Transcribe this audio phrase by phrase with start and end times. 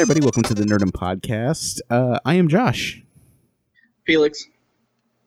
[0.00, 1.80] everybody, welcome to the Nerdum Podcast.
[1.90, 3.02] Uh, I am Josh.
[4.06, 4.46] Felix.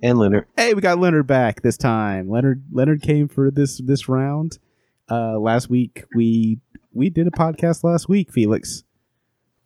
[0.02, 0.48] And Leonard.
[0.58, 2.28] Hey, we got Leonard back this time.
[2.28, 4.58] Leonard Leonard came for this this round.
[5.12, 6.58] Uh, last week we
[6.92, 8.84] we did a podcast last week, Felix,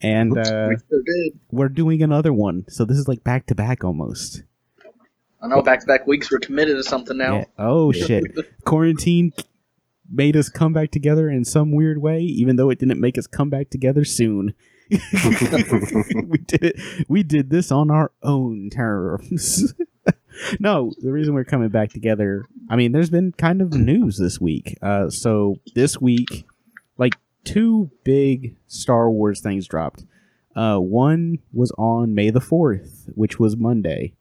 [0.01, 1.39] and uh, we sure did.
[1.51, 2.65] we're doing another one.
[2.67, 4.43] So this is like back to back almost.
[5.41, 7.33] I know back to back weeks we're committed to something now.
[7.33, 7.45] Yeah.
[7.57, 8.25] Oh shit!
[8.65, 9.31] Quarantine
[10.11, 13.25] made us come back together in some weird way, even though it didn't make us
[13.25, 14.53] come back together soon.
[16.27, 17.05] we did it.
[17.07, 19.73] We did this on our own terms.
[20.59, 22.45] no, the reason we're coming back together.
[22.69, 24.77] I mean, there's been kind of news this week.
[24.81, 26.45] Uh, so this week,
[26.97, 30.05] like two big Star Wars things dropped.
[30.55, 34.13] Uh, one was on May the fourth, which was Monday.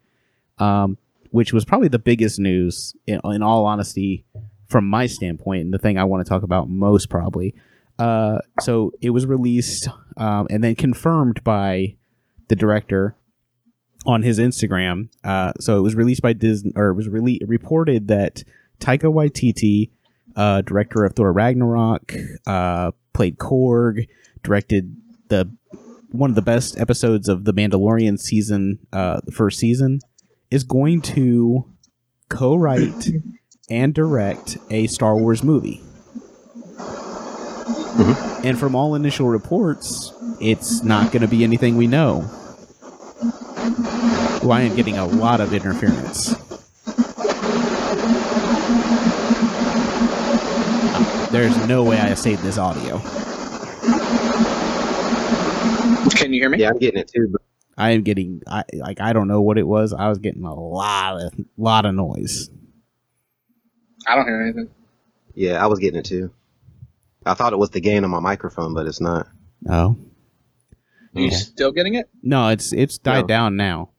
[0.59, 0.99] Um,
[1.31, 4.25] which was probably the biggest news in, in all honesty
[4.69, 7.55] from my standpoint and the thing I want to talk about most probably.
[7.99, 11.97] Uh, so it was released um, and then confirmed by
[12.49, 13.17] the director
[14.05, 15.09] on his Instagram.
[15.25, 18.45] Uh, so it was released by Disney, or it was really reported that
[18.79, 19.91] Taika Waititi,
[20.37, 22.15] uh, director of Thor Ragnarok,
[22.47, 24.07] uh, played Korg,
[24.43, 24.97] directed
[25.29, 25.51] the
[26.13, 30.01] one of the best episodes of The Mandalorian season, uh, the first season,
[30.51, 31.69] is going to
[32.29, 33.11] co-write
[33.69, 35.83] and direct a Star Wars movie.
[37.99, 42.29] And from all initial reports, it's not going to be anything we know.
[44.43, 46.35] Well, I am getting a lot of interference.
[50.89, 52.99] Uh, There's no way I saved this audio.
[56.11, 56.59] Can you hear me?
[56.59, 57.29] Yeah, I'm getting it too.
[57.33, 57.43] But
[57.77, 59.93] I am getting I like I don't know what it was.
[59.93, 62.49] I was getting a lot of lot of noise.
[64.07, 64.71] I don't hear anything.
[65.35, 66.31] yeah, I was getting it too.
[67.27, 69.27] I thought it was the gain on my microphone, but it's not.
[69.69, 69.97] Oh
[71.15, 71.37] Are you Okay.
[71.37, 72.09] still getting it?
[72.23, 73.27] no, it's it's died No.
[73.27, 73.91] down now.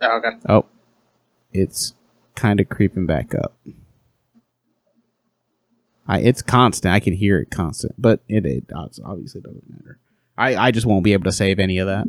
[0.00, 0.36] Oh, okay.
[0.48, 0.66] Oh,
[1.52, 1.94] it's
[2.34, 3.56] kind of creeping back up.
[6.06, 6.92] I it's constant.
[6.94, 9.98] I can hear it constant, but it, it obviously doesn't matter.
[10.36, 12.06] I I just won't be able to save any of that.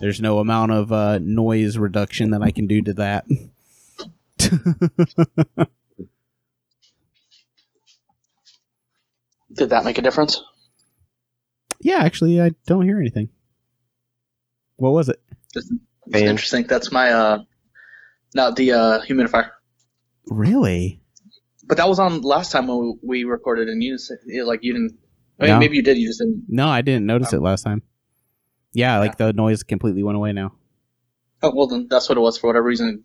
[0.00, 3.26] There's no amount of uh, noise reduction that I can do to that.
[9.52, 10.42] Did that make a difference?
[11.80, 13.30] yeah, actually, I don't hear anything.
[14.76, 15.20] What was it?
[15.54, 15.70] It's
[16.12, 16.22] Fan.
[16.26, 16.64] interesting.
[16.66, 17.38] That's my uh,
[18.34, 19.50] not the uh humidifier.
[20.26, 21.00] Really?
[21.66, 24.60] But that was on last time when we we recorded and you said yeah, like
[24.62, 24.98] you didn't.
[25.38, 25.58] I mean, No.
[25.58, 25.96] maybe you did.
[25.98, 26.44] You just didn't.
[26.48, 27.82] No, I didn't notice it last time.
[28.72, 30.52] Yeah, like the noise completely went away now.
[31.42, 33.04] Oh well, then that's what it was for whatever reason.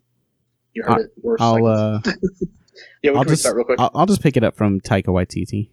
[0.74, 1.40] You heard I- it worse.
[1.40, 2.00] I'll like- uh,
[3.02, 3.80] yeah, we I'll can just restart real quick.
[3.80, 5.70] I'll, I'll just pick it up from Taika Waititi.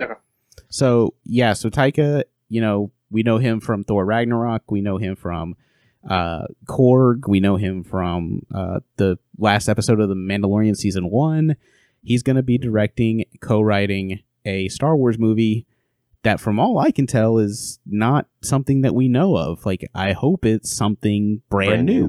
[0.00, 0.14] Okay.
[0.68, 4.70] So yeah, so Taika, you know, we know him from Thor Ragnarok.
[4.70, 5.54] We know him from
[6.08, 7.28] uh, Korg.
[7.28, 11.56] We know him from uh, the last episode of the Mandalorian season one.
[12.02, 15.66] He's going to be directing, co-writing a Star Wars movie
[16.22, 19.64] that, from all I can tell, is not something that we know of.
[19.66, 22.08] Like, I hope it's something brand, Brand new.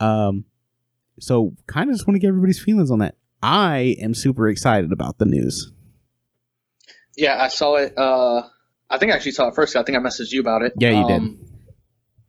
[0.00, 0.06] new.
[0.06, 0.44] Um,
[1.20, 3.14] so kind of just want to get everybody's feelings on that.
[3.42, 5.70] I am super excited about the news.
[7.16, 7.96] Yeah, I saw it.
[7.96, 8.42] Uh,
[8.90, 9.76] I think I actually saw it first.
[9.76, 10.74] I think I messaged you about it.
[10.76, 11.16] Yeah, you did.
[11.16, 11.40] Um,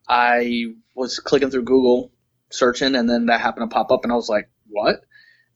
[0.07, 2.12] I was clicking through Google,
[2.50, 5.01] searching, and then that happened to pop up, and I was like, "What?"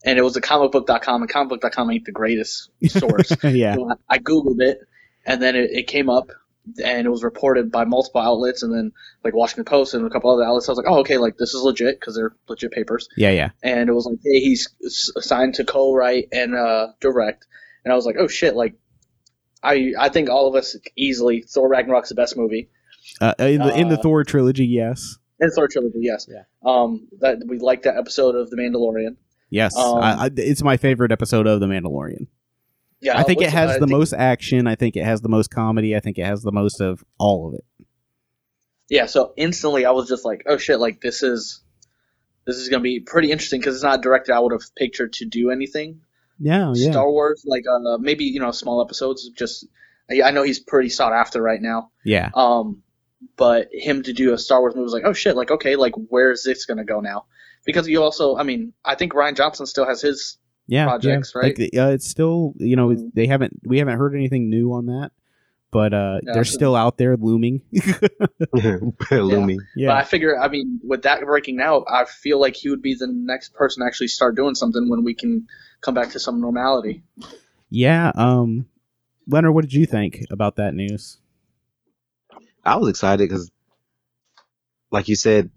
[0.03, 3.31] And it was a comicbook.com, and comicbook.com ain't the greatest source.
[3.43, 3.75] yeah.
[3.75, 4.79] So I I googled it,
[5.25, 6.31] and then it, it came up,
[6.83, 8.91] and it was reported by multiple outlets, and then
[9.23, 10.67] like Washington Post and a couple other outlets.
[10.67, 13.49] I was like, "Oh, okay, like this is legit because they're legit papers." Yeah, yeah.
[13.61, 14.67] and it was like, hey, he's
[15.15, 17.45] assigned to co-write and uh, direct,
[17.83, 18.75] and I was like, oh shit, like,
[19.63, 22.69] I I think all of us easily Thor Ragnarok's the best movie,
[23.21, 25.17] Uh, in, the, in the Uh, Thor trilogy, yes.
[25.39, 26.43] and Thor trilogy, yes, Yeah.
[26.65, 29.17] um, that we liked that episode of The Mandalorian,
[29.49, 29.75] Yes.
[29.75, 32.27] um, I, I, it's my favorite episode of The Mandalorian.
[33.01, 34.67] yeah, I think it has I the think- most action.
[34.67, 35.95] I think it has the most comedy.
[35.95, 37.65] I think it has the most of all of it.
[38.89, 41.61] yeah, so instantly I was just like, oh shit, like this is
[42.45, 45.13] this is gonna be pretty interesting because it's not a director I would have pictured
[45.13, 46.01] to do anything
[46.39, 46.91] Yeah, yeah.
[46.91, 49.67] Star Wars, like uh, maybe you know small episodes, just.
[50.09, 51.91] I I know he's pretty sought after right now.
[52.03, 52.31] yeah.
[52.33, 52.81] Um,
[53.35, 55.93] but him to do a Star Wars movie was like, oh shit, like okay, like
[55.95, 57.25] where's this gonna go now?
[57.65, 60.37] Because you also, I mean, I think Rian Johnson still has his.
[60.71, 60.85] Yeah.
[60.85, 61.41] projects, yeah.
[61.41, 61.57] right?
[61.57, 65.11] Like, uh, it's still, you know, they haven't, we haven't heard anything new on that,
[65.71, 67.61] but uh, Yeah, they're still out there looming.
[67.73, 69.57] Lumi.
[69.57, 69.93] But yeah.
[69.93, 73.07] I figure, I mean, with that breaking now, I feel like he would be the
[73.07, 75.47] next person to actually start doing something when we can
[75.81, 77.03] come back to some normality.
[77.69, 78.65] Yeah, um
[79.27, 81.19] Leonard, what did you think about that news?
[82.65, 83.51] I was excited because,
[84.91, 85.51] like you said,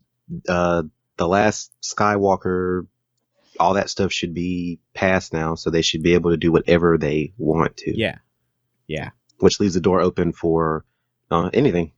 [0.47, 0.83] uh,
[1.17, 2.87] the last Skywalker,
[3.59, 6.99] all that stuff should be past now, so they should be able to do whatever
[6.99, 7.99] they want to.
[7.99, 8.19] Yeah,
[8.87, 9.11] yeah.
[9.43, 10.85] Which leaves the door open for
[11.31, 11.93] uh, anything.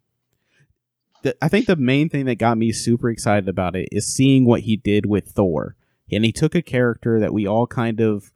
[1.23, 4.47] The, I think the main thing that got me super excited about it is seeing
[4.47, 5.77] what he did with Thor,
[6.11, 8.33] and he took a character that we all kind of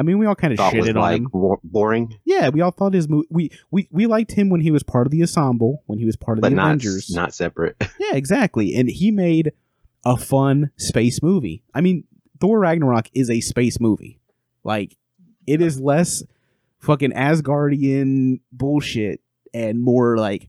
[0.00, 1.58] I mean, we all kind of Thought shitted on like, him.
[1.62, 2.18] Boring.
[2.24, 3.26] Yeah, we all thought his movie.
[3.28, 6.16] We, we we liked him when he was part of the ensemble, when he was
[6.16, 7.10] part of but the not Avengers.
[7.10, 7.76] not separate.
[8.00, 8.74] Yeah, exactly.
[8.74, 9.52] And he made
[10.06, 11.62] a fun space movie.
[11.74, 12.04] I mean,
[12.40, 14.20] Thor Ragnarok is a space movie.
[14.64, 14.96] Like,
[15.46, 16.22] it is less
[16.80, 19.20] fucking Asgardian bullshit
[19.54, 20.48] and more like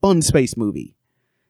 [0.00, 0.96] fun space movie.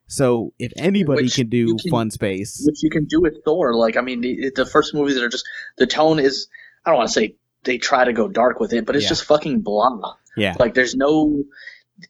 [0.07, 3.75] So if anybody Which can do can- fun space, which you can do with Thor.
[3.75, 5.47] Like, I mean, the, the first movies that are just
[5.79, 6.49] the tone is.
[6.85, 9.11] I don't want to say they try to go dark with it, but it's Yeah.
[9.11, 10.15] just fucking blah.
[10.37, 11.45] yeah, Like, there's no.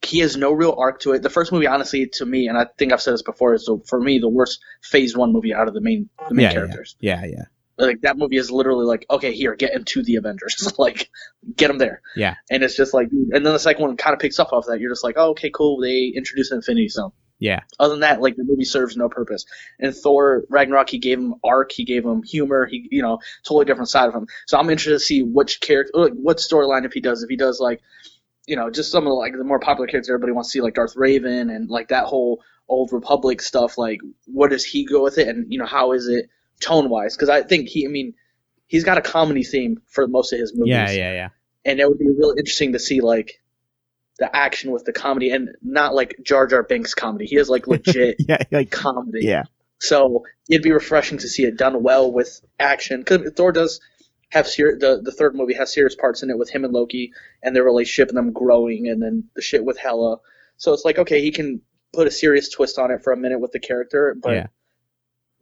[0.02, 1.22] He has no real arc to it.
[1.22, 3.78] The first movie, honestly, to me, and I think I've said this before, is the,
[3.86, 6.54] for me the worst Phase One movie out of the main the main Yeah, yeah.
[6.54, 6.96] characters.
[7.00, 7.44] yeah, yeah,
[7.78, 11.10] Like that movie is literally like, okay, here, get into the Avengers, like,
[11.56, 12.02] get them there.
[12.14, 12.34] Yeah.
[12.50, 14.78] And it's just like, and then the second one kind of picks up off that.
[14.80, 15.80] You're just like, oh, okay, cool.
[15.80, 17.12] They introduced Infinity Stone.
[17.38, 19.46] yeah, Other than that, like the movie serves no purpose.
[19.80, 23.64] And Thor Ragnarok, he gave him arc, he gave him humor, he you know totally
[23.64, 24.26] different side of him.
[24.46, 27.22] So I'm interested to see which character, like, what storyline if he does.
[27.22, 27.80] If he does like,
[28.46, 30.60] you know, just some of the, like the more popular characters everybody wants to see,
[30.60, 33.76] like Darth Revan and like that whole old Republic stuff.
[33.78, 36.28] Like, what does he go with it, and you know, how is it
[36.62, 37.16] tone wise?
[37.16, 38.14] Because I think he, I mean,
[38.66, 41.28] he's got a comedy theme for most of his movies yeah, yeah, yeah.
[41.64, 43.40] and it would be really interesting to see like
[44.18, 47.26] the action with the comedy and not like Jar Jar Binks comedy.
[47.26, 49.20] He has like legit Yeah, like comedy.
[49.26, 49.44] yeah,
[49.78, 53.00] So it'd be refreshing to see it done well with action.
[53.00, 53.80] Because Thor does
[54.30, 57.12] have ser- the the third movie has serious parts in it with him and Loki
[57.42, 60.18] and their relationship and them growing, and then the shit with Hela.
[60.56, 61.60] So it's like okay, he can
[61.92, 64.46] put a serious twist on it for a minute with the character, but yeah.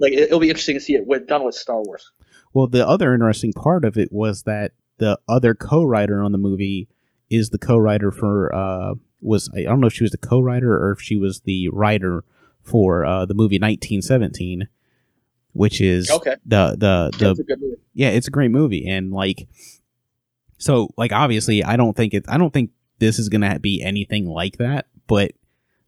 [0.00, 2.10] Like it, it'll be interesting to see it with, done with Star Wars.
[2.52, 6.88] Well, the other interesting part of it was that the other co-writer on the movie
[7.30, 10.90] is the co-writer for uh was I don't know if she was the co-writer or
[10.92, 12.24] if she was the writer
[12.62, 14.68] for uh the movie 1917
[15.52, 16.36] which is Okay.
[16.46, 17.76] the the the That's a good movie.
[17.94, 19.46] yeah, it's a great movie and like
[20.58, 23.82] so like obviously I don't think it I don't think this is going to be
[23.82, 25.32] anything like that, but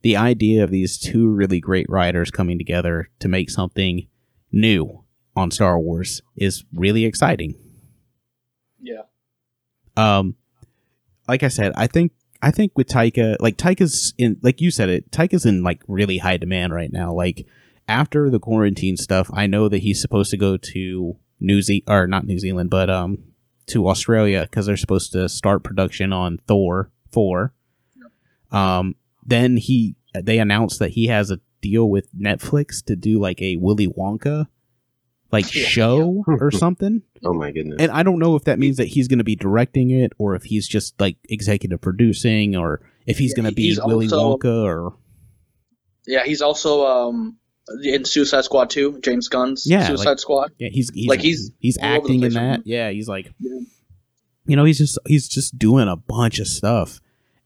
[0.03, 4.07] the idea of these two really great writers coming together to make something
[4.51, 5.05] new
[5.35, 7.55] on Star Wars is really exciting.
[8.81, 9.03] Yeah.
[9.97, 10.37] Um
[11.29, 12.13] like I said, I think
[12.43, 16.19] I think with Taika, like Taika's in like you said it, Taika's in like really
[16.19, 17.13] high demand right now.
[17.13, 17.47] Like
[17.89, 22.07] after the quarantine stuff, I know that he's supposed to go to New Ze or
[22.07, 23.19] not New Zealand, but um
[23.67, 27.55] to Australia because they're supposed to start production on Thor 4.
[28.51, 33.41] Um then he they announced that he has a deal with Netflix to do like
[33.41, 34.47] a Willy Wonka
[35.31, 35.65] like Yeah.
[35.67, 37.03] show or something.
[37.25, 37.77] oh my goodness!
[37.81, 40.35] And I don't know if that means that he's going to be directing it or
[40.35, 44.37] if he's just like executive producing or if he's Yeah, going to be Willy also-
[44.37, 44.95] Wonka or
[46.07, 47.37] Yeah, he's also um
[47.85, 50.51] in Suicide Squad 2, James Gunn's Yeah, Suicide like- Squad.
[50.59, 52.67] yeah, he's, he's Like, he's he's the acting in that.
[52.67, 53.61] Yeah, he's like Yeah.
[54.47, 57.01] you know, he's just he's just doing a bunch of stuff.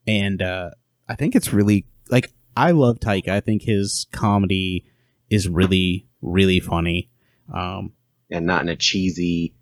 [0.06, 0.70] And uh
[1.08, 3.28] I think it's really like I love Taika.
[3.28, 4.84] I think his comedy
[5.30, 7.10] is really really funny.
[7.52, 7.92] Um
[8.30, 9.54] and not in a cheesy,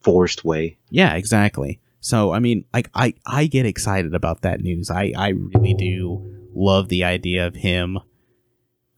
[0.00, 0.78] forced way.
[0.90, 1.80] Yeah, exactly.
[2.00, 4.90] So I mean, like I I get excited about that news.
[4.90, 7.98] I I really do love the idea of him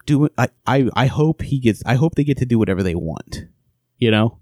[0.07, 0.31] doing.
[0.39, 1.83] I I I hope he gets.
[1.87, 3.47] I hope they get to do whatever they want.
[3.99, 4.39] You know.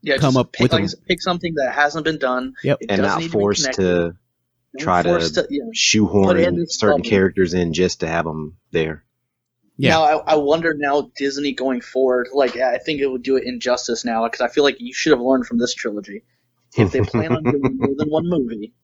[0.00, 2.54] Yeah, Come just up pick, with like, a- I pick something that hasn't been done.
[2.62, 2.78] Yep.
[2.82, 4.16] It and doesn't not to forced to Don't
[4.78, 5.42] try to force yeah.
[5.42, 7.10] Put in shoehorn certain bubble.
[7.10, 9.04] characters in just to have them there.
[9.76, 9.90] Yeah.
[9.90, 12.28] Now I, I wonder now Disney going forward.
[12.32, 15.12] Like I think it would do it injustice now because I feel like you should
[15.12, 16.24] have learned from this trilogy.
[16.76, 18.74] If they plan on doing more than one movie,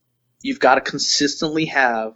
[0.40, 2.14] you've got to consistently have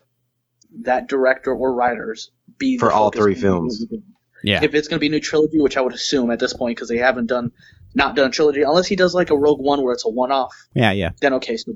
[0.83, 3.81] that director or writers be the For all three films.
[3.81, 4.15] what you're doing.
[4.45, 4.61] Yeah.
[4.63, 6.77] If it's going to be a new trilogy, which I would assume at this point
[6.77, 7.53] because they haven't done
[7.95, 10.31] not done a trilogy, unless he does like a Rogue One where it's a one
[10.33, 10.93] off, Yeah.
[10.93, 11.11] Yeah.
[11.21, 11.73] then okay, so.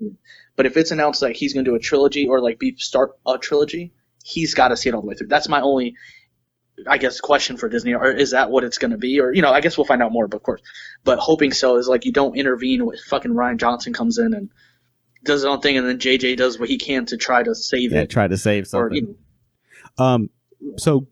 [0.57, 3.13] But if it's announced like he's going to do a trilogy or like be start
[3.27, 3.93] a trilogy,
[4.23, 5.29] he's got to see it all the way through.
[5.29, 5.95] That's my only,
[6.87, 7.95] I guess, question for Disney.
[7.95, 9.19] Or is that what it's going to be?
[9.21, 10.61] Or you know, I guess we'll find out more, but of course.
[11.05, 14.51] But hoping so is like you don't intervene with fucking Rian Johnson comes in and
[15.25, 17.93] does his own thing, and then JJ does what he can to try to save
[17.93, 18.01] Yeah.
[18.03, 18.11] it.
[18.11, 18.97] Try to save Or something.
[18.97, 19.17] you
[19.99, 20.31] know, Um.
[20.77, 21.09] So,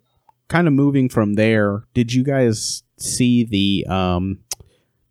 [0.48, 4.40] kind of moving from there, did you guys see the um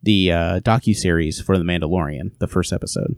[0.02, 3.16] the uh docu series for the Mandalorian, the first episode?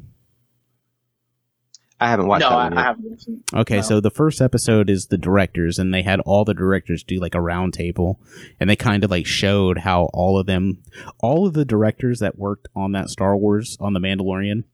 [2.01, 2.87] I haven't watched no, that I, one I yet.
[2.87, 3.43] haven't.
[3.55, 3.83] Okay, No.
[3.83, 7.37] so the first episode is the directors, and they had all the directors do like
[7.37, 8.19] a round table,
[8.59, 10.83] and they kind of like showed how all of them,
[11.21, 14.65] all of the directors that worked on that Star Wars on the Mandalorian,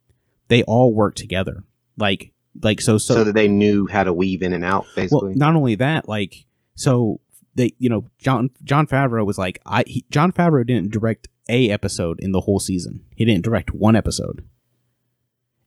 [0.48, 1.64] they all worked together.
[1.98, 5.08] Like, like so, so, so, that they knew how to weave in and out, Basically,
[5.14, 5.38] well, basically.
[5.38, 6.46] not only that, like,
[6.76, 7.20] so
[7.54, 11.70] they, you know, Jon Jon Favreau was like, I he, Jon Favreau didn't direct a
[11.70, 13.04] episode in the whole season.
[13.16, 14.44] He didn't direct one episode,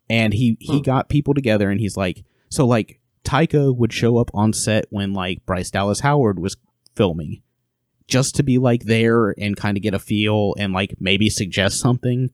[0.10, 0.82] and he he Hmm.
[0.84, 5.14] got people together, and he's like, so like Taika would show up on set when
[5.14, 6.58] like Bryce Dallas Howard was
[6.96, 7.42] filming,
[8.08, 11.80] just to be like there and kind of get a feel and like maybe suggest
[11.80, 12.30] something,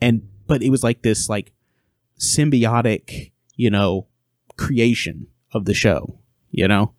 [0.00, 1.52] and but it was like this like
[2.18, 4.06] symbiotic, you know,
[4.56, 6.18] creation of the show,
[6.50, 6.92] you know?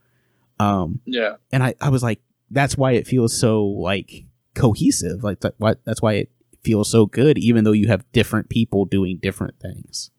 [0.59, 1.35] Um, Yeah.
[1.51, 2.21] and I, I was like,
[2.51, 4.25] that's why it feels so like
[4.59, 5.23] cohesive.
[5.23, 6.31] Like that, why, that's why it
[6.63, 10.11] feels so good, even though you have different people doing different things,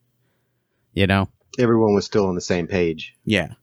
[0.94, 1.28] you know?
[1.58, 3.14] Everyone was still on the same page.
[3.24, 3.54] Yeah.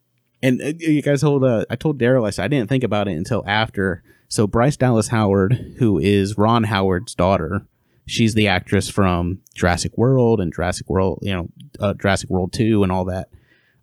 [0.44, 3.08] And uh, you guys told, uh, I told Daryl, I said, I didn't think about
[3.08, 4.04] it until after.
[4.30, 7.66] So Bryce Dallas Howard, who is Ron Howard's daughter,
[8.06, 12.84] she's the actress from Jurassic World and Jurassic World, you know, uh, Jurassic World 2
[12.84, 13.30] and all that.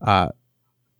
[0.00, 0.28] Uh,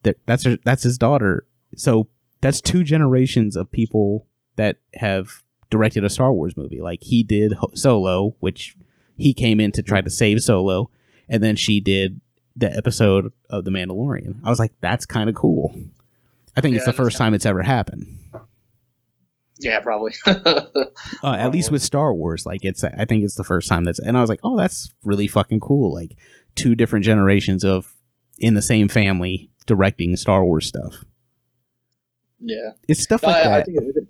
[0.03, 1.47] that that's her, that's his daughter.
[1.77, 2.09] So
[2.41, 6.81] that's two generations of people that have directed a Star Wars movie.
[6.81, 8.77] Like he did Ho- Solo, which
[9.17, 10.91] he came in to try to save Solo,
[11.29, 12.21] and then she did
[12.57, 14.41] the episode of The Mandalorian.
[14.45, 15.75] I was like, that's kind of cool.
[16.57, 18.07] I think it's the first time it's ever happened.
[19.59, 20.13] Yeah, probably.
[21.23, 23.99] Uh, at least with Star Wars, like it's, I think it's the first time that's,
[23.99, 25.93] and I was like, oh, that's really fucking cool.
[25.95, 26.17] Like
[26.55, 27.95] two different generations of
[28.39, 31.05] in the same family directing Star Wars stuff.
[32.41, 32.73] yeah.
[32.89, 33.67] It's stuff like I, I, that.
[33.67, 34.07] think it,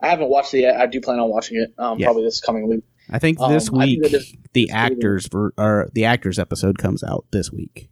[0.00, 0.80] I haven't watched it yet.
[0.80, 1.74] I do plan on watching it.
[1.78, 2.06] Um, Yeah.
[2.06, 2.84] probably this coming week.
[3.10, 4.70] I think Um, this think week the it's really good.
[4.70, 7.90] actors ver- or the actors episode comes out this week.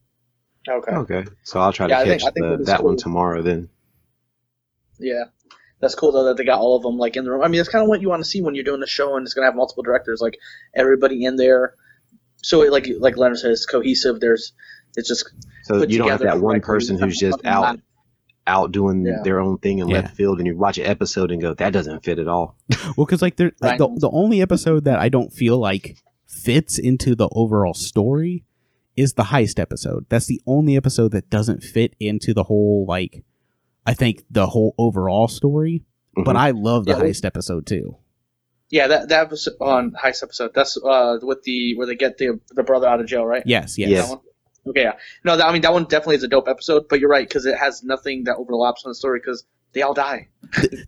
[0.68, 0.92] Okay.
[0.92, 1.24] Okay.
[1.42, 3.68] So I'll try Yeah, to catch I think the, that is that one tomorrow then.
[4.98, 5.24] Yeah.
[5.80, 7.42] That's cool though that they got all of them like in the room.
[7.42, 9.16] I mean, that's kind of what you want to see when you're doing a show
[9.16, 10.38] and it's gonna have multiple directors, like
[10.74, 11.74] everybody in there.
[12.42, 14.20] So like like Leonard says, it's cohesive.
[14.20, 14.52] There's
[14.96, 15.28] it's just
[15.64, 17.80] So Put you don't have that one person who's just out like-
[18.46, 19.22] out doing Yeah.
[19.24, 20.00] their own thing in Yeah.
[20.02, 22.56] left field and you watch an episode and go, That doesn't fit at all.
[22.96, 23.78] Well, because like there, Right.
[23.78, 28.44] the the only episode that I don't feel like fits into the overall story
[28.96, 30.06] is the heist episode.
[30.08, 33.24] That's the only episode that doesn't fit into the whole like.
[33.84, 35.84] I think the whole overall story,
[36.14, 36.38] but Mhm.
[36.40, 37.96] I love the Yeah, we- heist episode too.
[38.70, 40.50] yeah that that was on heist episode.
[40.54, 43.42] That's uh with the where they get the the brother out of jail, right?
[43.46, 43.90] Yes, yes.
[43.90, 44.14] Yes.
[44.68, 44.96] Okay, yeah.
[45.24, 46.88] No, that, I mean that one definitely is a dope episode.
[46.88, 49.94] But you're right because it has nothing that overlaps on the story because they all
[49.94, 50.28] die.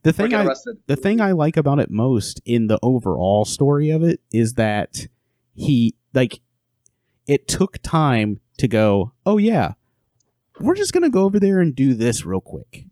[0.02, 0.78] The Or thing I arrested.
[0.86, 5.06] the thing I like about it most in the overall story of it is that
[5.54, 6.40] he like
[7.26, 9.72] it took time to go, "Oh yeah,
[10.60, 12.86] we're just going to go over there and do this real quick."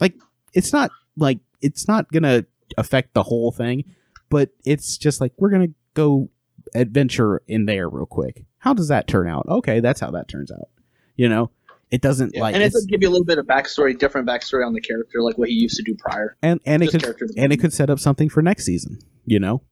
[0.00, 0.14] Like
[0.52, 3.84] it's not like it's not going to affect the whole thing,
[4.28, 6.30] but it's just like we're going to go
[6.74, 8.44] adventure in there real quick.
[8.58, 9.46] How does that turn out?
[9.48, 10.68] Okay, that's how that turns out.
[11.16, 11.50] You know,
[11.90, 13.98] it doesn't Yeah, like and it it's- does give you a little bit of backstory,
[13.98, 16.36] different backstory on the character, like what he used to do prior.
[16.42, 17.04] and and it could
[17.36, 19.62] and it could set up something for next season, you know,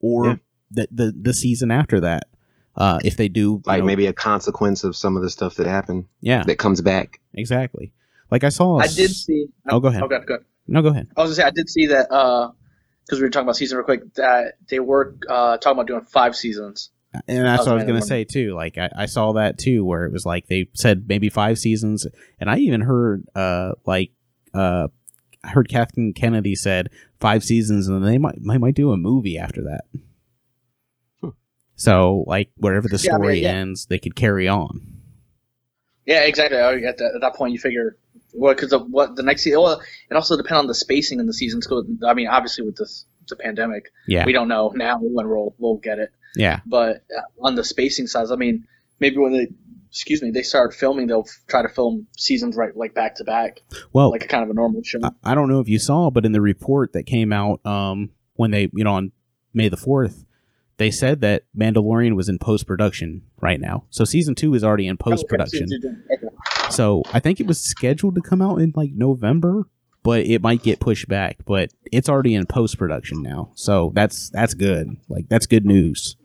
[0.00, 0.36] or Yeah.
[0.70, 2.24] the, the the season after that.
[2.74, 5.66] Uh, if they do, Like know- maybe a consequence of some of the stuff that
[5.66, 7.20] happened yeah, that comes back.
[7.34, 7.92] exactly.
[8.30, 9.46] Like I saw, a I did see.
[9.68, 10.02] Oh, go ahead.
[10.04, 10.42] Okay, good.
[10.66, 11.08] No, go ahead.
[11.16, 13.84] I was gonna say I did see that because we were talking about season real
[13.84, 16.88] quick that they were uh, talking about doing five seasons.
[17.28, 18.54] And that's what I was gonna say too.
[18.54, 22.06] Like I, I saw that too, where it was like they said maybe five seasons,
[22.40, 24.12] and I even heard uh like
[24.54, 24.88] uh
[25.44, 26.88] I heard Kathleen Kennedy said
[27.20, 29.84] five seasons, and they might they might do a movie after that.
[31.20, 31.28] Hmm.
[31.76, 33.48] So like wherever the Yeah, I mean, story yeah.
[33.50, 34.80] ends, they could carry on.
[36.06, 36.58] Yeah, exactly.
[36.58, 37.96] Oh, At that, at that point, you figure
[38.32, 39.60] well because of what the next season.
[39.60, 41.68] Well, it also depends on the spacing in the seasons.
[42.06, 45.76] I mean, obviously with this the pandemic, Yeah, we don't know now when we'll we'll
[45.76, 46.10] get it.
[46.36, 46.60] Yeah.
[46.66, 48.66] But uh, on the spacing size, I mean,
[49.00, 49.48] maybe when they
[49.92, 53.24] excuse me they start filming, they'll f- try to film seasons right like back to
[53.24, 53.60] back,
[53.92, 55.00] Well, like a kind of a normal show.
[55.02, 58.10] I, I don't know if you saw, but in the report that came out um,
[58.34, 59.12] when they, you know, on
[59.52, 60.24] May the 4th,
[60.78, 63.84] they said that Mandalorian was in post production right now.
[63.90, 65.68] So season two is already in post production.
[66.70, 69.64] So I think it was scheduled to come out in like November,
[70.02, 71.36] but it might get pushed back.
[71.44, 73.52] But it's already in post production now.
[73.54, 74.96] So that's that's good.
[75.08, 76.16] Like that's good news.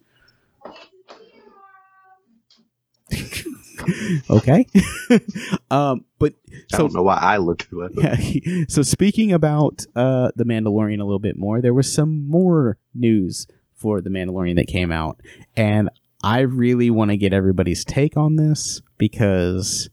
[4.29, 4.65] okay.
[5.71, 6.33] um, but
[6.73, 7.91] I don't know why I looked through it.
[7.95, 8.63] yeah.
[8.67, 13.47] So speaking about uh, the Mandalorian a little bit more, there was some more news
[13.75, 15.21] for the Mandalorian that came out,
[15.55, 15.89] and
[16.23, 18.81] I really want to get everybody's take on this.
[18.97, 19.89] because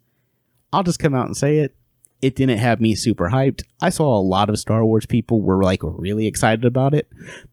[0.73, 1.77] I'll just come out and say it.
[2.21, 3.63] It didn't have me super hyped.
[3.81, 7.09] I saw a lot of Star Wars people were like really excited about it.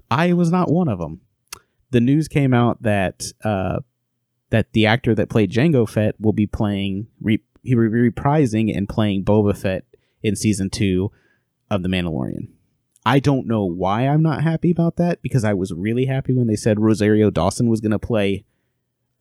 [0.10, 1.22] I was not one of them.
[1.92, 3.82] The news came out that uh,
[4.52, 8.76] that the actor that played Jango Fett will be playing re- he will be reprising
[8.76, 9.84] and playing Boba Fett
[10.24, 11.12] in season two
[11.70, 12.48] of The Mandalorian.
[13.06, 16.48] I don't know why I'm not happy about that because I was really happy when
[16.48, 18.46] they said Rosario Dawson was going to play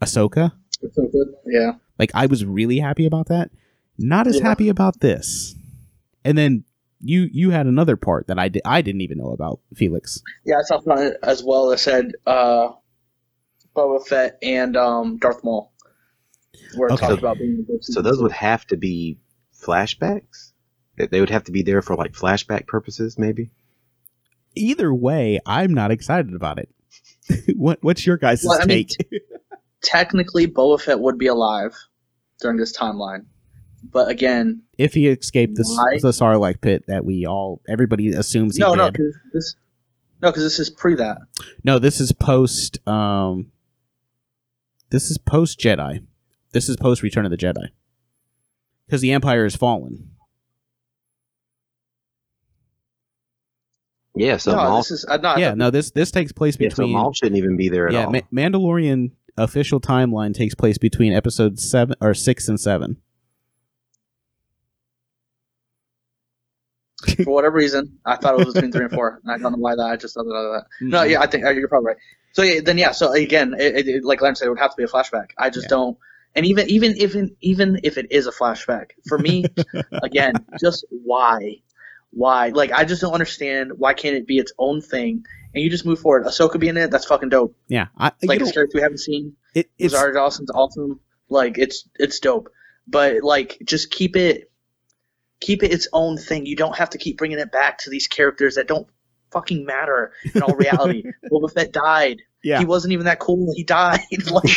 [0.02, 0.52] Ahsoka.
[0.92, 1.28] So good.
[1.46, 1.72] Yeah.
[1.98, 3.50] Like I was really happy about that.
[3.98, 4.48] Not as Yeah.
[4.48, 5.54] happy about this.
[6.24, 6.64] And then
[7.02, 10.22] you you had another part that I did I didn't even know about Felix.
[10.44, 10.80] Yeah, I saw
[11.22, 12.68] as well that said uh,
[13.76, 15.72] Boba Fett and um, Darth Maul
[16.76, 17.06] were Okay.
[17.06, 17.66] talked about being.
[17.80, 19.18] So those would have to be
[19.54, 20.52] flashbacks.
[20.96, 23.50] They- They would have to be there for like flashback purposes, maybe.
[24.56, 26.68] Either way, I'm not excited about it.
[27.56, 29.22] what what's your guys' Well, I mean, take?
[29.82, 31.74] technically Boba Fett would be alive
[32.40, 33.26] during this timeline,
[33.92, 35.98] but again, if he escaped the, Why?
[36.02, 38.94] the Sarlacc pit that we all everybody assumes he no, no, did.
[38.94, 39.56] because this,
[40.20, 41.18] no, because this is pre that.
[41.64, 42.86] No, this is post.
[42.88, 43.52] Um,
[44.90, 46.04] this is post Jedi.
[46.52, 47.68] This is post Return of the Jedi.
[48.86, 50.10] Because the Empire has fallen.
[54.16, 55.70] Yeah, so no, Maul, this is uh, no, yeah, no.
[55.70, 56.92] This this takes place yeah, so between.
[56.92, 58.12] Maul shouldn't even be there at yeah, all.
[58.12, 62.96] Ma- Mandalorian official timeline takes place between episode seven or six and seven.
[67.24, 69.20] for whatever reason, I thought it was between three and four.
[69.24, 69.82] And I don't know why that.
[69.84, 70.64] I just thought that.
[70.80, 71.10] No, Mm-hmm.
[71.10, 71.96] yeah, I think uh, you're probably right.
[72.32, 74.76] So yeah, then yeah, so again, it, it- like Len said, it would have to
[74.76, 75.28] be a flashback.
[75.38, 75.76] I just Yeah.
[75.76, 75.98] don't.
[76.36, 79.46] And even even even even if it is a flashback, for me,
[80.02, 81.56] again, just why,
[82.10, 82.50] why?
[82.50, 85.84] Like I just don't understand why can't it be its own thing and you just
[85.84, 86.24] move forward.
[86.24, 87.56] Ahsoka being in it, that's fucking dope.
[87.66, 91.00] Yeah, I, Like this character we haven't seen, it, it's Rosario Dawson's awesome.
[91.28, 92.48] Like it's it's dope,
[92.86, 94.49] but like just keep it
[95.40, 96.46] keep it its own thing.
[96.46, 98.86] You don't have to keep bringing it back to these characters that don't
[99.32, 101.02] fucking matter in all reality.
[101.32, 102.22] Boba Fett died.
[102.42, 102.58] yeah.
[102.58, 103.52] He wasn't even that cool.
[103.56, 104.00] He died.
[104.30, 104.50] like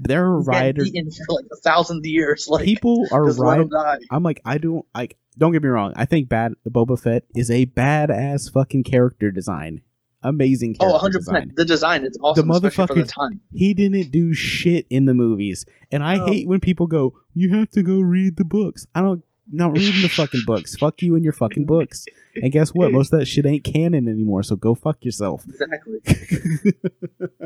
[0.00, 0.90] there are riders.
[0.90, 2.46] for like a thousand years.
[2.48, 3.66] Like People are right.
[4.10, 5.16] I'm like, I don't like.
[5.36, 5.92] Don't get me wrong.
[5.96, 9.82] I think bad Boba Fett is a badass fucking character design.
[10.20, 11.34] Amazing Oh, character 100 design.
[11.34, 11.56] percent.
[11.56, 13.40] The design is awesome, the motherfucker- time.
[13.52, 16.26] He didn't do shit in the movies, and I No.
[16.26, 19.22] hate when people go, "You have to go read the books." I don't.
[19.50, 20.76] Not reading the fucking books.
[20.76, 22.04] Fuck you and your fucking books.
[22.36, 22.92] And guess what?
[22.92, 24.42] Most of that shit ain't canon anymore.
[24.42, 25.44] So go fuck yourself.
[25.48, 25.98] Exactly.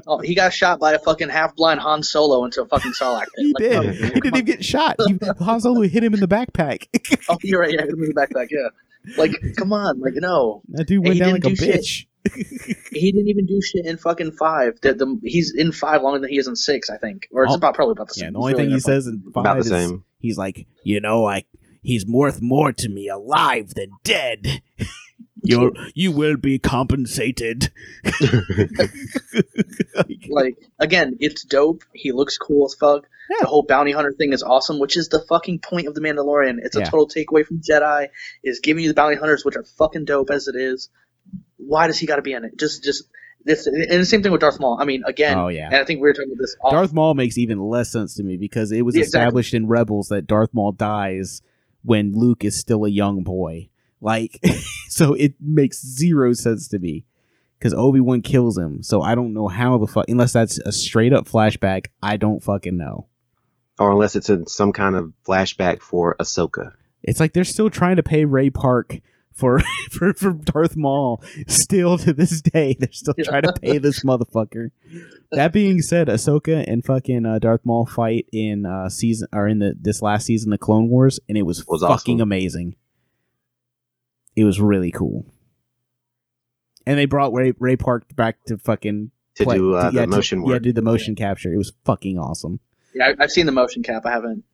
[0.06, 3.26] oh, he got shot by a fucking half blind Han Solo into a fucking Sarlacc
[3.36, 3.46] pit.
[3.46, 3.72] He Like, did.
[3.84, 4.96] no, He didn't even get shot.
[5.06, 6.88] He, Han Solo hit him in the backpack.
[7.28, 7.70] Oh, you're right.
[7.72, 8.48] Yeah, hit him in the backpack.
[8.50, 8.68] Yeah.
[9.16, 10.00] Like, come on.
[10.00, 10.62] Like, no.
[10.70, 11.80] that dude went down like didn't a shit.
[11.80, 12.06] bitch.
[12.92, 14.78] He didn't even do shit in fucking five.
[14.82, 17.26] The, the, he's in five longer than he is in six, I think.
[17.32, 17.56] Or it's Oh.
[17.56, 18.24] about probably about the same.
[18.26, 20.04] Yeah, the only really thing he says in About five the is same.
[20.18, 21.46] he's like, you know, like
[21.82, 24.62] he's worth more to me alive than dead.
[25.44, 27.72] You you will be compensated.
[30.30, 31.82] like again, it's dope.
[31.92, 33.06] He looks cool as fuck.
[33.30, 33.36] Yeah.
[33.40, 36.58] The whole bounty hunter thing is awesome, which is the fucking point of the Mandalorian.
[36.62, 36.84] It's a Yeah.
[36.90, 38.08] total takeaway from Jedi.
[38.44, 40.88] Is giving you the bounty hunters, which are fucking dope as it is.
[41.56, 42.56] Why does he got to be in it?
[42.58, 43.04] Just, just
[43.44, 44.78] this, and the same thing with Darth Maul.
[44.80, 45.66] I mean, again, Oh, yeah.
[45.66, 46.56] and I think we were talking about this.
[46.62, 46.72] Off.
[46.72, 49.20] Darth Maul makes even less sense to me because it was Yeah, exactly.
[49.26, 51.42] established in Rebels that Darth Maul dies
[51.82, 53.68] when Luke is still a young boy.
[54.00, 54.40] Like,
[54.88, 57.04] so it makes zero sense to me
[57.58, 58.82] because Obi Wan kills him.
[58.82, 61.86] So I don't know how the fuck, unless that's a straight up flashback.
[62.02, 63.06] I don't fucking know.
[63.78, 66.72] or unless it's in some kind of flashback for Ahsoka.
[67.02, 69.00] It's like they're still trying to pay Ray Park
[69.34, 71.22] for for, for Darth Maul.
[71.46, 73.24] Still to this day, they're still Yeah.
[73.24, 74.70] trying to pay this motherfucker.
[75.32, 79.58] That being said, Ahsoka and fucking uh, Darth Maul fight in uh, season or in
[79.58, 82.20] the this last season of Clone Wars, and it was, Was fucking awesome.
[82.22, 82.76] amazing.
[84.36, 85.26] It was really cool.
[86.86, 90.06] And they brought Ray, Ray Park back to fucking To play- do uh, yeah, the
[90.06, 90.62] to- motion Yeah, work.
[90.62, 91.52] do the motion capture.
[91.52, 92.60] It was fucking awesome.
[92.94, 94.02] Yeah, I, I've seen the motion cap.
[94.04, 94.44] I haven't.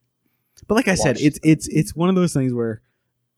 [0.67, 2.83] But like I said, it's it's it's one of those things where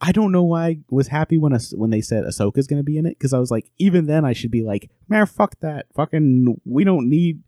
[0.01, 2.85] I don't know why I was happy when Ah- when they said Ahsoka's going to
[2.85, 5.59] be in it because I was like, even then I should be like, man, fuck
[5.61, 7.43] that, fucking, we don't need,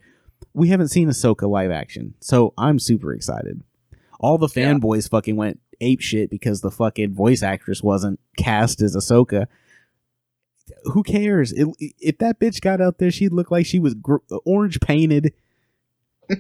[0.53, 3.63] we haven't seen Ahsoka live action, so I'm super excited.
[4.21, 4.75] All the Yeah.
[4.75, 9.47] fanboys fucking went ape shit because the fucking voice actress wasn't cast as Ahsoka.
[10.85, 11.53] Who cares?
[11.53, 11.67] It,
[11.99, 15.33] if that bitch got out there, she'd look like she was gr- orange painted.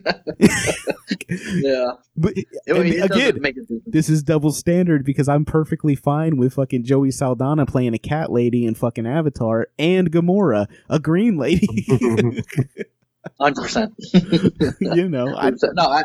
[1.28, 1.92] Yeah.
[2.16, 2.34] But
[2.66, 3.40] again,
[3.86, 8.30] this is double standard because I'm perfectly fine with fucking Zoe Saldana playing a cat
[8.30, 11.86] lady in fucking Avatar and Gamora, a green lady.
[13.40, 13.94] Hundred percent.
[14.80, 16.04] you know, I, no, I,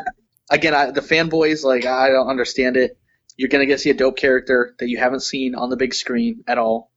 [0.50, 2.98] again, I, the fanboys like I don't understand it.
[3.36, 5.94] You're gonna get to see a dope character that you haven't seen on the big
[5.94, 6.90] screen at all.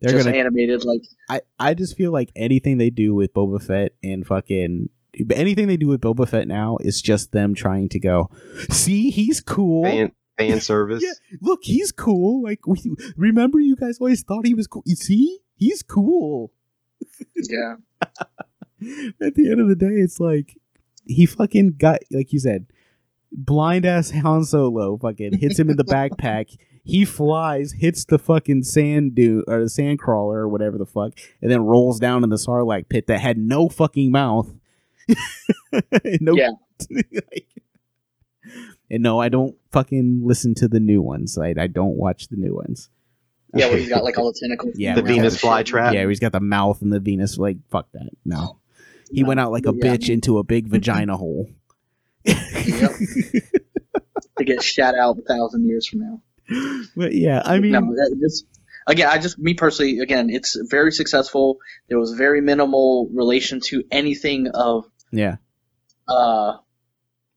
[0.00, 0.36] They're just gonna.
[0.36, 4.88] animated like I I just feel like anything they do with Boba Fett and fucking
[5.32, 8.30] anything they do with Boba Fett now is just them trying to go.
[8.70, 9.84] See, he's cool.
[9.84, 11.02] Fan, fan service.
[11.02, 12.42] Yeah, look, he's cool.
[12.42, 12.80] Like, we,
[13.16, 14.82] remember, you guys always thought he was cool.
[14.86, 16.52] You see, he's cool.
[17.34, 17.76] yeah.
[19.20, 20.56] At the end of the day, it's like
[21.06, 22.66] he fucking got, like you said,
[23.32, 26.56] blind ass Han Solo fucking hits him in the backpack.
[26.82, 31.12] He flies, hits the fucking sand dune or the sand crawler or whatever the fuck,
[31.42, 34.50] and then rolls down in the Sarlacc pit that had no fucking mouth.
[36.20, 36.50] no, Yeah.
[36.90, 37.46] like-
[38.90, 41.38] and no, I don't fucking listen to the new ones.
[41.38, 42.88] I, I don't watch the new ones.
[43.54, 44.74] Yeah, where he's got like all the tentacles.
[44.76, 45.02] Yeah, the.
[45.02, 45.92] Venus flytrap.
[45.92, 47.36] Yeah, he's got the mouth and the Venus.
[47.36, 48.10] Like, fuck that.
[48.24, 48.58] No.
[49.12, 49.96] He went out like a Yeah.
[49.96, 51.48] bitch into a big vagina hole.
[52.24, 52.36] Yep.
[54.38, 56.22] to get shat out a thousand years from now.
[56.96, 58.46] But yeah, I mean, no, that just
[58.86, 61.58] again, I just me personally, again, it's very successful.
[61.88, 65.36] There was very minimal relation to anything of yeah,
[66.08, 66.58] uh,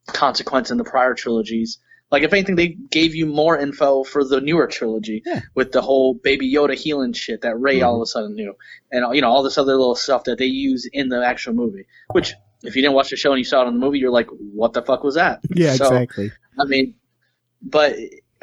[0.07, 1.79] consequence in the prior trilogies.
[2.11, 5.41] Like, if anything, they gave you more info for the newer trilogy Yeah.
[5.55, 8.53] with the whole Baby Yoda healing shit that Rey all of a sudden knew,
[8.91, 11.87] and you know all this other little stuff that they use in the actual movie.
[12.11, 14.11] Which, if you didn't watch the show and you saw it in the movie, you're
[14.11, 16.31] like, "What the fuck was that?" yeah, So, exactly.
[16.59, 16.95] I mean,
[17.63, 17.95] but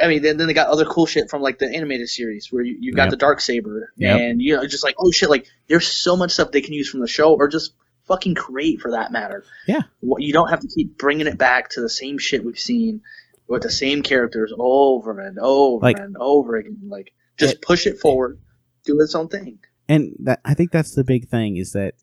[0.02, 2.64] I mean, then, then they got other cool shit from like the animated series where
[2.64, 3.10] you, you got Yep.
[3.10, 4.18] the dark saber, Yep.
[4.20, 6.88] and you know, just like oh shit, like there's so much stuff they can use
[6.90, 7.72] from the show or just
[8.10, 9.44] fucking create for that matter.
[9.68, 9.82] Yeah.
[10.00, 13.02] What you don't have to keep bringing it back to the same shit we've seen
[13.46, 16.78] with the same characters over and over Like- and over again.
[16.88, 18.38] Like just It- push it forward,
[18.84, 19.60] do its own thing.
[19.88, 21.94] And that I think that's the big thing is that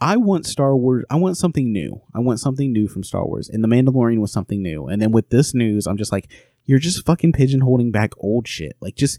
[0.00, 1.04] I want Star Wars.
[1.10, 2.00] I want something new.
[2.14, 4.86] I want something new from Star Wars, and the Mandalorian was something new.
[4.86, 6.30] And then with this news, I'm just like,
[6.64, 8.76] you're just fucking pigeonholing back old shit.
[8.80, 9.18] Like, just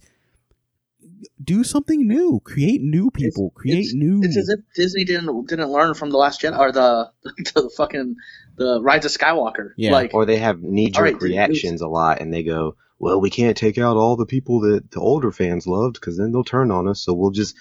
[1.44, 2.42] do something new.
[2.44, 3.52] Create new people.
[3.52, 4.22] Create it's- new.
[4.24, 8.16] It's as if Disney didn't didn't learn from the Last Jedi or the the fucking
[8.56, 9.72] the Rise of Skywalker.
[9.78, 9.92] Yeah.
[9.92, 12.76] Like Or they have knee jerk All right, dude, reactions a lot, and they go,
[13.00, 16.32] "Well, we can't take out all the people that the older fans loved, because then
[16.32, 17.02] they'll turn on us.
[17.02, 17.56] So we'll just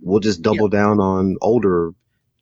[0.00, 1.92] we'll just double down on older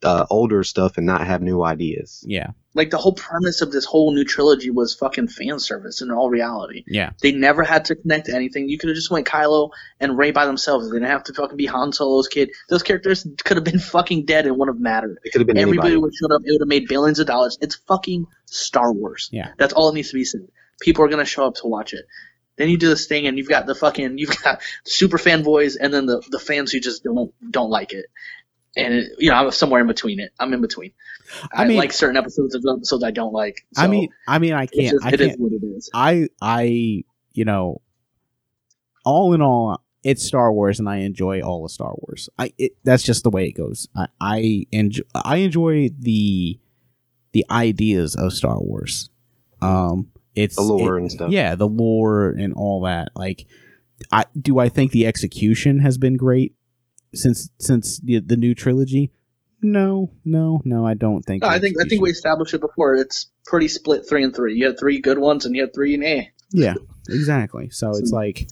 [0.03, 3.85] uh, older stuff and not have new ideas." yeah, like the whole premise of this
[3.85, 6.85] whole new trilogy was fucking fan service in all reality.
[6.87, 8.69] yeah, They never had to connect to anything.
[8.69, 10.88] You could have just went Kylo and Rey by themselves.
[10.91, 12.51] They didn't have to fucking be Han Solo's kid.
[12.69, 15.19] Those characters could have been fucking dead and wouldn't have mattered.
[15.25, 15.97] It could have been Everybody anybody.
[16.01, 16.43] would have showed up.
[16.45, 17.59] It would have made billions of dollars.
[17.61, 19.29] It's fucking Star Wars.
[19.33, 19.49] Yeah.
[19.59, 20.49] That's all it needs to be said.
[20.81, 22.07] People are gonna show up to watch it.
[22.57, 25.93] Then you do this thing, and you've got the fucking you've got super fanboys, and
[25.93, 28.07] then the the fans who just don't don't like it.
[28.77, 30.33] And it, you know, I'm somewhere in between it.
[30.41, 30.93] I'm in between.
[31.53, 33.67] I I, mean- like certain episodes of episodes I don't like.
[33.77, 34.93] I mean, I mean, I can't.
[34.93, 35.41] just- I it is can't.
[35.41, 35.91] what it is.
[35.93, 37.81] I I you know
[39.05, 42.29] all in all it's Star Wars and I enjoy all of Star Wars.
[42.39, 43.89] I it, that's just the way it goes.
[43.95, 46.59] I I enjoy I enjoy the
[47.33, 49.11] the ideas of Star Wars.
[49.61, 51.31] Um it's The lore it- and stuff.
[51.31, 53.11] Yeah, the lore and all that.
[53.15, 53.47] Like
[54.11, 56.55] I do I think the execution has been great
[57.14, 59.12] since since the, the new trilogy?
[59.62, 61.42] No, no, no, I don't think.
[61.42, 62.94] No, I think I think we established it before.
[62.96, 64.57] It's pretty split three and three.
[64.57, 66.25] You had three good ones, and you had three and eh.
[66.51, 66.75] Yeah,
[67.09, 67.70] exactly.
[67.70, 68.48] So it's like,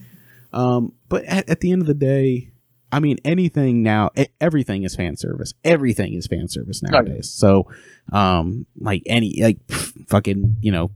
[0.53, 2.53] um, but at, at the end of the day,
[2.93, 5.55] I mean, anything now, everything is fan service.
[5.65, 7.31] Everything is fan service nowadays.
[7.31, 7.69] So,
[8.13, 10.91] um, like any, like pff, fucking, you know,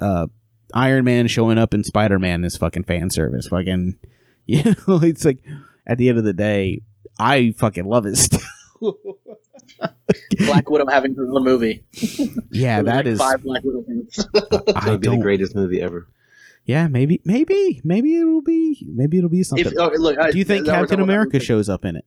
[0.00, 0.26] uh,
[0.74, 3.48] Iron Man showing up in Spider Man is fucking fan service.
[3.48, 3.98] Fucking,
[4.46, 5.42] you know, it's like
[5.86, 6.82] at the end of the day,
[7.18, 8.40] I fucking love it still.
[10.38, 11.84] Black Widow having her own movie.
[12.50, 13.18] yeah, There was that like is.
[13.18, 14.28] five Black Widow fans.
[14.34, 14.40] I
[14.90, 15.20] Might be the don't.
[15.20, 16.08] greatest movie ever.
[16.64, 19.66] Yeah, maybe, maybe, maybe it'll be, maybe it'll be something.
[19.66, 22.04] if, oh, look, I- Do you think that was Captain America shows up in it?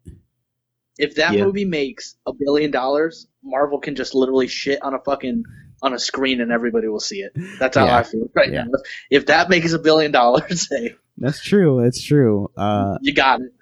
[0.97, 1.45] If that Yeah.
[1.45, 5.43] movie makes a billion dollars, Marvel can just literally shit on a fucking
[5.81, 7.31] on a screen and everybody will see it.
[7.57, 7.97] That's how Yeah.
[7.99, 8.63] I feel right Yeah.
[8.63, 8.79] now.
[9.09, 11.81] If that makes a billion dollars, hey, That's true.
[11.81, 12.51] That's true.
[12.57, 13.53] Uh, you got it.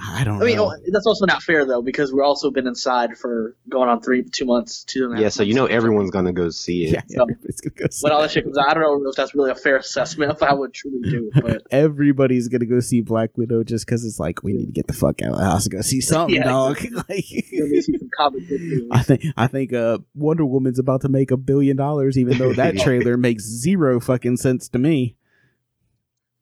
[0.00, 0.72] I don't I mean, know.
[0.72, 4.22] oh, that's also not fair though because we've also been inside for going on three,
[4.22, 5.22] two months, two and a half.
[5.22, 6.92] Yeah, so you know everyone's gonna go see it.
[6.92, 8.04] yeah, so- everybody's gonna go see.
[8.04, 8.68] when all that shit comes out.
[8.70, 11.42] I don't know if that's really a fair assessment if I would truly do, it.
[11.42, 14.86] but Everybody's gonna go see Black Widow just because it's like we need to get
[14.86, 16.44] the fuck out of the house and go see something, Yeah.
[16.44, 16.76] dog.
[16.92, 17.24] like, let
[17.68, 18.88] me see some comic book movies.
[18.92, 22.52] I think I think uh, Wonder Woman's about to make a billion dollars, even though
[22.52, 25.16] that trailer makes zero fucking sense to me.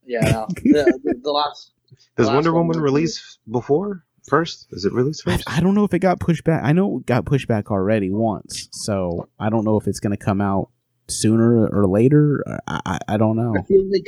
[0.08, 0.46] Yeah, no.
[0.50, 1.72] the, the, the last
[2.16, 4.66] Does Wonder Woman was- release before first?
[4.70, 5.44] Is it released first?
[5.46, 6.62] I don't know if it got pushed back.
[6.64, 10.16] I know it got pushed back already once, so I don't know if it's going
[10.16, 10.70] to come out
[11.08, 12.42] sooner or later.
[12.66, 13.54] I, I, I don't know.
[13.56, 14.06] I feel like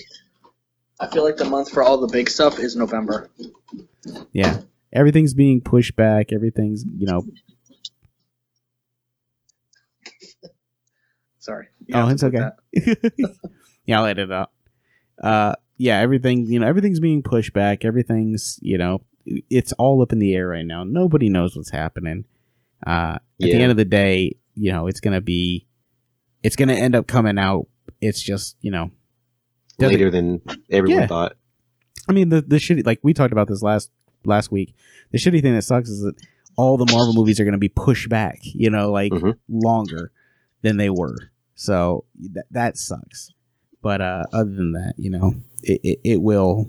[1.01, 3.31] I feel like the month for all the big stuff is November.
[4.33, 4.61] Yeah,
[4.93, 6.33] everything's being pushed back.
[6.33, 7.25] Everything's you know.
[11.39, 11.69] Sorry.
[11.87, 12.51] You Oh, it's okay.
[13.87, 14.51] yeah, I'll edit it out.
[15.23, 17.85] Uh, yeah, everything you know, everything's being pushed back.
[17.85, 19.03] Everything's you know,
[19.51, 20.85] it's all up in the air right now.
[20.85, 22.25] Nobody knows what's happening.
[22.87, 25.67] Uh, at the end of the day, you know, it's gonna be,
[26.43, 27.67] it's gonna end up coming out.
[28.01, 28.91] It's just you know,
[29.79, 31.07] Later than everyone Yeah.
[31.07, 31.37] thought.
[32.09, 33.91] I mean, the the shitty like we talked about this last
[34.25, 34.75] last week.
[35.13, 36.15] The shitty thing that sucks is that
[36.57, 38.39] all the Marvel movies are going to be pushed back.
[38.43, 39.37] You know, like Mhm.
[39.49, 40.11] longer
[40.63, 41.17] than they were.
[41.55, 43.31] So that that sucks.
[43.83, 46.69] But uh, other than that, you know, it, it, it will.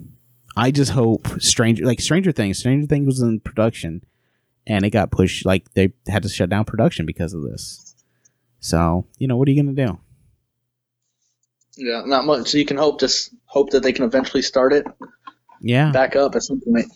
[0.55, 2.59] I just hope Stranger like Stranger Things.
[2.59, 4.03] Stranger Things was in production,
[4.67, 5.45] and it got pushed.
[5.45, 7.95] Like they had to shut down production because of this.
[8.59, 9.99] So you know, what are you gonna do?
[11.77, 12.49] Yeah, not much.
[12.49, 14.85] So you can hope just hope that they can eventually start it
[15.61, 16.91] Yeah, back up at some point.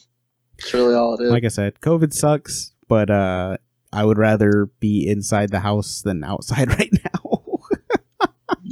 [0.60, 1.32] That's really all it is.
[1.32, 3.58] like I said, COVID sucks, but uh,
[3.94, 7.23] I would rather be inside the house than outside right now.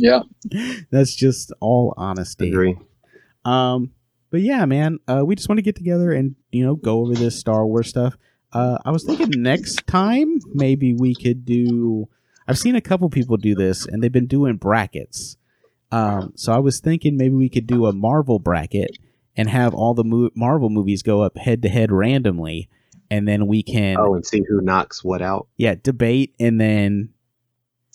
[0.01, 0.21] Yeah.
[0.91, 2.49] That's just all honesty.
[2.49, 2.77] Agree.
[3.45, 3.91] Um,
[4.29, 7.13] but yeah, man, uh, we just want to get together and you know go over
[7.13, 8.17] this Star Wars stuff.
[8.53, 12.07] Uh, I was thinking next time maybe we could do.
[12.47, 15.37] I've seen a couple people do this, and they've been doing brackets.
[15.91, 18.97] Um, so I was thinking maybe we could do a Marvel bracket
[19.35, 22.69] and have all the mo- Marvel movies go up head to head randomly,
[23.09, 25.47] and then we can Oh, and see who knocks what out.
[25.57, 27.09] yeah debate and then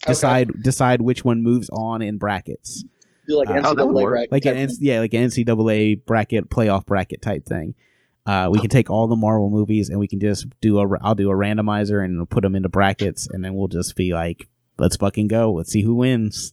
[0.07, 0.13] Okay.
[0.13, 2.85] decide decide which one moves on in brackets
[3.29, 4.13] Do like Uh, oh, that would NCAA work.
[4.13, 7.75] bracket like an yeah like an NCAA bracket playoff bracket type thing.
[8.25, 11.15] Uh, we can take all the Marvel movies and we can just do a I'll
[11.15, 14.49] do a randomizer and we'll put them into brackets and then we'll just be like
[14.79, 16.53] let's fucking go let's see who wins.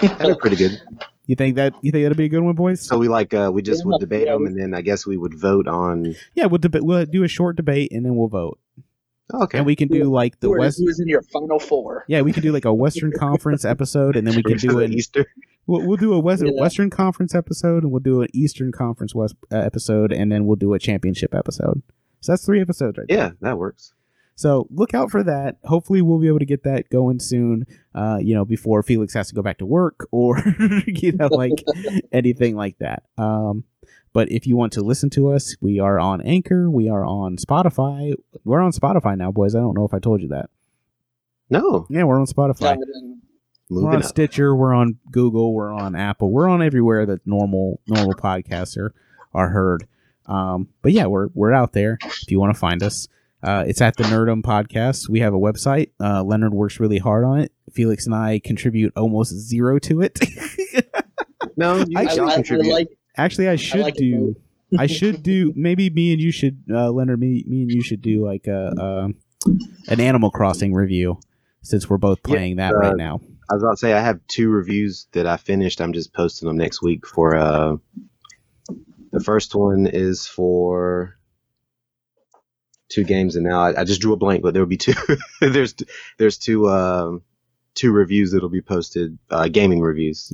[0.00, 0.80] That'd be pretty good.
[1.26, 2.82] You think that you think that'd be a good one, boys?
[2.82, 5.38] So we like uh we just would debate them, and then I guess we would
[5.38, 6.14] vote on.
[6.34, 6.84] yeah, we'll debate.
[6.84, 8.58] We'll do a short debate and then we'll vote.
[9.32, 9.58] Okay.
[9.58, 10.78] And we can do like the Who are- West.
[10.78, 12.04] who is in your final four?
[12.08, 14.92] Yeah, we can do like a Western Conference episode and then we can do an
[14.92, 15.24] Easter.
[15.66, 16.60] We'll, we'll do a West, Yeah.
[16.60, 20.56] Western Conference episode, and we'll do an Eastern Conference West uh, episode, and then we'll
[20.56, 21.80] do a championship episode.
[22.20, 23.16] So that's three episodes right there.
[23.16, 23.94] Yeah, that works.
[24.36, 25.56] So look out for that.
[25.64, 27.64] Hopefully, we'll be able to get that going soon.
[27.94, 30.38] Uh, you know, before Felix has to go back to work or
[30.86, 31.64] you know, like
[32.12, 33.04] anything like that.
[33.16, 33.64] Um,
[34.14, 36.70] but if you want to listen to us, we are on Anchor.
[36.70, 38.14] We are on Spotify.
[38.44, 39.54] We're on Spotify now, boys.
[39.54, 40.48] I don't know if I told you that.
[41.50, 42.78] No, Yeah, we're on Spotify.
[43.68, 44.04] We're on up.
[44.04, 44.54] Stitcher.
[44.56, 45.52] We're on Google.
[45.52, 46.30] We're on Apple.
[46.30, 48.94] We're on everywhere that normal normal podcasts are
[49.34, 49.86] are heard.
[50.26, 51.98] Um, but yeah, we're we're out there.
[52.02, 53.08] If you want to find us,
[53.42, 55.08] uh, it's at the Nerdum Podcast.
[55.08, 55.90] We have a website.
[56.00, 57.52] Uh, Leonard works really hard on it.
[57.72, 60.18] Felix and I contribute almost zero to it.
[61.56, 62.72] No, you I I, I, I contribute.
[62.72, 64.36] like Actually, I should like do.
[64.78, 65.52] I should do.
[65.56, 67.20] Maybe me and you should, uh, Leonard.
[67.20, 69.16] Me, me and you should do like a, um
[69.88, 71.20] an Animal Crossing review
[71.62, 73.20] since we're both Yeah, playing that uh, right now.
[73.50, 75.80] I was about to say I have two reviews that I finished.
[75.80, 77.36] I'm just posting them next week for.
[77.36, 77.76] uh
[79.12, 81.16] The first one is for
[82.88, 84.94] two games, and now I, I just drew a blank, but there will be two.
[85.40, 85.74] there's
[86.18, 87.22] there's two um
[87.74, 90.32] two reviews that'll be posted, uh, gaming reviews.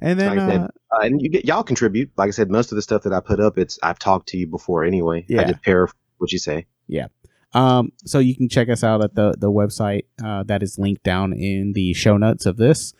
[0.00, 2.10] And then, like uh, Uh, and you get y'all contribute.
[2.16, 4.36] Like I said, most of the stuff that I put up, it's I've talked to
[4.36, 5.24] you before anyway.
[5.28, 5.42] Yeah.
[5.42, 6.66] I just paraphrase what you say.
[6.88, 7.06] Yeah.
[7.52, 11.02] Um, so you can check us out at the the website uh, that is linked
[11.04, 12.92] down in the show notes of this.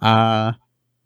[0.00, 0.52] Uh,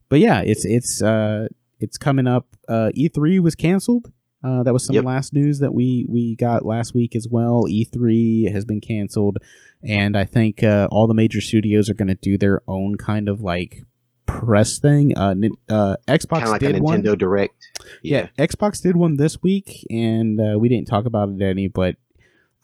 [0.09, 1.47] but yeah, it's it's uh,
[1.79, 2.47] it's coming up.
[2.69, 4.13] Uh, E3 was canceled.
[4.45, 5.05] Uh, that was some Yep.
[5.05, 7.65] last news that we we got last week as well.
[7.69, 9.39] E3 has been canceled,
[9.83, 13.29] and I think uh, all the major studios are going to do their own kind
[13.29, 13.83] of like
[14.27, 15.17] press thing.
[15.17, 15.35] Uh,
[15.69, 17.03] uh, Xbox like a did one.
[17.03, 17.55] Nintendo Direct.
[18.03, 18.29] Yeah.
[18.39, 21.97] Xbox did one this week, and uh, we didn't talk about it any, but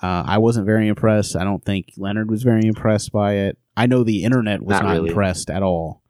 [0.03, 1.37] uh, I wasn't very impressed.
[1.37, 3.59] I don't think Leonard was very impressed by it.
[3.77, 5.09] I know the internet was Not not, really.
[5.09, 6.03] impressed at all.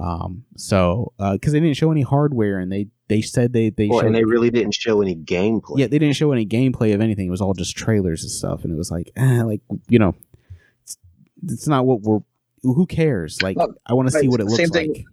[0.00, 4.00] Um, so because they didn't show any hardware, and they they said they they Well,
[4.04, 5.78] and they really didn't show any gameplay.
[5.78, 7.28] yeah they didn't show any gameplay of anything.
[7.28, 10.16] It was all just trailers and stuff, and it was like eh, like you know,
[10.82, 10.96] it's,
[11.44, 12.20] it's not what we're.
[12.72, 13.40] Who cares?
[13.42, 14.94] Like Well, I want to see what it looks same like.
[14.96, 15.06] thing-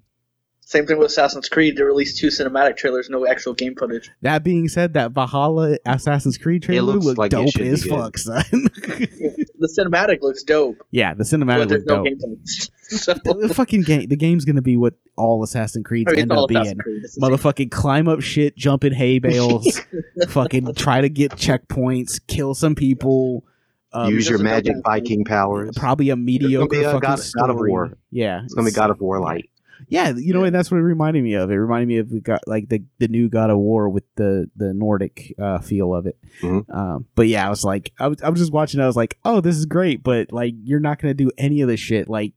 [0.64, 1.76] Same thing with Assassin's Creed.
[1.76, 4.10] They released two cinematic trailers, no actual game footage.
[4.22, 8.44] That being said, that Valhalla Assassin's Creed trailer looks looked like dope as fuck, son.
[8.52, 12.06] The cinematic looks dope, yeah, the cinematic there's looked no dope.
[12.06, 16.16] game so, The, the fucking game, the game's gonna be what all Assassin's Creeds I
[16.16, 16.62] mean, end it's all up being.
[16.62, 17.02] Assassin's Creed.
[17.04, 17.32] It's the same.
[17.38, 19.82] Motherfucking climb up shit, jump in hay bales,
[20.30, 23.44] fucking try to get checkpoints, kill some people.
[23.93, 25.71] Um, Use your magic Viking powers.
[25.75, 27.58] probably a mediocre a God- God of.
[27.58, 27.97] War.
[28.10, 29.49] Yeah, It's gonna be God of War light.
[29.88, 31.49] Yeah, you know, and that's what it reminded me of.
[31.49, 34.49] It reminded me of the God, like the the new God of War with the
[34.56, 36.17] the Nordic uh, feel of it.
[36.41, 36.73] Mhm.
[36.73, 38.80] Um, but yeah, I was like, I was, I was just watching.
[38.80, 41.67] I was like, oh, this is great, but like, you're not gonna do any of
[41.67, 42.08] this shit.
[42.08, 42.34] Like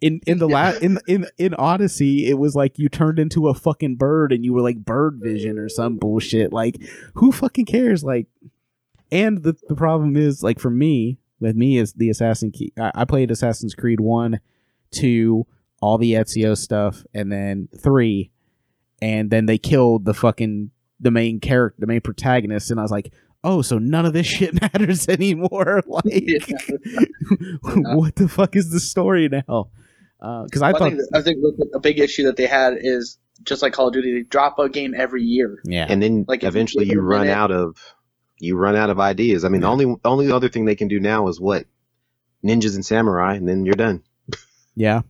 [0.00, 3.54] in in the la- in in in Odyssey, it was like you turned into a
[3.54, 6.52] fucking bird and you were like bird vision or some bullshit.
[6.52, 6.76] Like,
[7.14, 8.04] who fucking cares?
[8.04, 8.28] Like,
[9.12, 12.72] and the the problem is like for me with me is the Assassin Key.
[12.78, 14.40] I, I played Assassin's Creed one,
[14.90, 15.46] two
[15.82, 18.30] all the Ezio stuff, and then three,
[19.02, 22.90] and then they killed the fucking the main character, the main protagonist, and I was
[22.90, 23.12] like,
[23.44, 25.82] oh, so none of this shit matters anymore.
[25.90, 26.04] Like,
[27.62, 29.68] what the fuck is the story now?
[30.20, 31.38] Uh, because I I, thought, think, I think
[31.74, 34.68] a big issue that they had is just like Call of Duty, they drop a
[34.68, 35.60] game every year.
[35.64, 37.76] yeah, And then Like, if you eventually you run minute- out of
[38.38, 39.44] you run out of ideas.
[39.44, 41.66] I mean, the only the only other thing they can do now is what
[42.44, 44.02] ninjas and samurai, and then you're done.
[44.74, 45.02] yeah.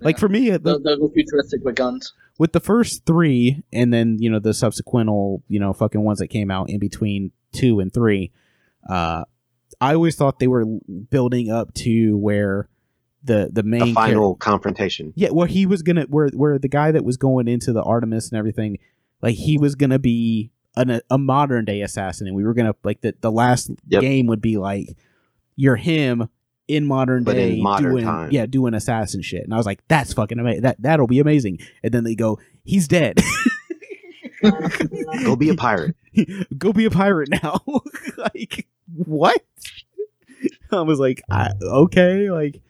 [0.00, 0.20] Like Yeah.
[0.20, 2.12] for me, the, They'll, they'll futuristic with guns.
[2.38, 5.08] with the first three and then you know the subsequent
[5.48, 8.30] you know fucking ones that came out in between two and three
[8.88, 9.24] uh
[9.80, 10.64] i always thought they were
[11.10, 12.68] building up to where
[13.24, 15.12] the the main A char- final confrontation.
[15.16, 18.28] yeah where he was gonna where where the guy that was going into the Animus
[18.30, 18.78] and everything
[19.22, 23.00] like he was gonna be an, a modern day assassin and we were gonna like
[23.00, 24.00] the, the last Yep.
[24.02, 24.88] game would be like
[25.56, 26.28] you're him
[26.68, 28.30] in modern But in day modern doing time.
[28.30, 31.58] yeah doing assassin shit and i was like that's fucking amazing that that'll be amazing
[31.82, 33.18] and then they go he's dead
[35.24, 35.96] Go be a pirate.
[36.58, 37.60] go be a pirate now
[38.16, 39.42] like what
[40.70, 42.60] i was like I, okay like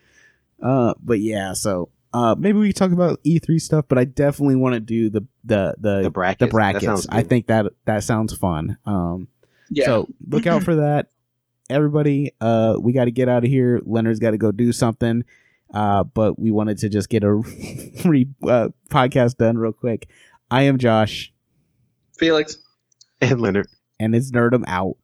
[0.63, 4.57] uh but yeah so uh maybe we can talk about e3 stuff but i definitely
[4.57, 6.41] want to do the the the The brackets.
[6.41, 9.29] the brackets i think that that sounds fun um
[9.71, 9.85] Yeah.
[9.87, 11.09] so look out for that.
[11.71, 13.83] Everybody, uh, we got to get out of here.
[13.85, 15.23] Leonard's got to go do something.
[15.75, 17.31] Uh, but we wanted to just get a
[18.07, 20.09] re- uh, podcast done real quick.
[20.51, 21.31] I am Josh,
[22.19, 22.57] Felix.
[23.21, 23.67] And Leonard.
[24.01, 24.97] and it's Nerdum out.